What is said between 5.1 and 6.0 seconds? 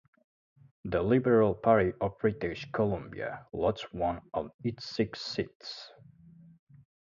seats.